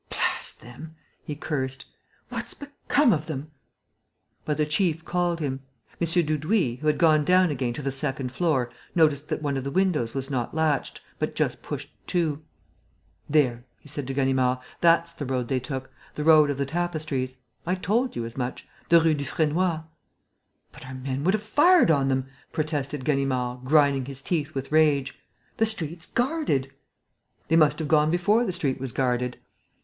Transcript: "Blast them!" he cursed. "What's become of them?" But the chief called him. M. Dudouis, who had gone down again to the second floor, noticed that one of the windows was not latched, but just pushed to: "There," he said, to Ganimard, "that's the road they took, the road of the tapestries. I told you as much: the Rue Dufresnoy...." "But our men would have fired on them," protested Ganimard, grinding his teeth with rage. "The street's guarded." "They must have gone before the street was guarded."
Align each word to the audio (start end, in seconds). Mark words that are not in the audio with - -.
"Blast 0.09 0.61
them!" 0.61 0.95
he 1.23 1.35
cursed. 1.35 1.85
"What's 2.29 2.55
become 2.55 3.13
of 3.13 3.27
them?" 3.27 3.51
But 4.45 4.57
the 4.57 4.65
chief 4.65 5.05
called 5.05 5.39
him. 5.39 5.59
M. 6.01 6.07
Dudouis, 6.07 6.79
who 6.79 6.87
had 6.87 6.97
gone 6.97 7.23
down 7.23 7.51
again 7.51 7.71
to 7.73 7.83
the 7.83 7.91
second 7.91 8.31
floor, 8.31 8.71
noticed 8.95 9.29
that 9.29 9.43
one 9.43 9.57
of 9.57 9.63
the 9.63 9.69
windows 9.69 10.15
was 10.15 10.31
not 10.31 10.55
latched, 10.55 11.01
but 11.19 11.35
just 11.35 11.61
pushed 11.61 11.91
to: 12.07 12.41
"There," 13.29 13.63
he 13.79 13.87
said, 13.87 14.07
to 14.07 14.15
Ganimard, 14.15 14.57
"that's 14.79 15.13
the 15.13 15.23
road 15.27 15.49
they 15.49 15.59
took, 15.59 15.91
the 16.15 16.23
road 16.23 16.49
of 16.49 16.57
the 16.57 16.65
tapestries. 16.65 17.37
I 17.67 17.75
told 17.75 18.15
you 18.15 18.25
as 18.25 18.35
much: 18.35 18.67
the 18.89 18.99
Rue 18.99 19.13
Dufresnoy...." 19.13 19.83
"But 20.71 20.85
our 20.87 20.95
men 20.95 21.23
would 21.25 21.35
have 21.35 21.43
fired 21.43 21.91
on 21.91 22.07
them," 22.07 22.25
protested 22.51 23.05
Ganimard, 23.05 23.65
grinding 23.65 24.05
his 24.05 24.23
teeth 24.23 24.55
with 24.55 24.71
rage. 24.71 25.13
"The 25.57 25.67
street's 25.67 26.07
guarded." 26.07 26.71
"They 27.49 27.55
must 27.55 27.77
have 27.77 27.87
gone 27.87 28.09
before 28.09 28.45
the 28.45 28.51
street 28.51 28.79
was 28.79 28.93
guarded." 28.93 29.37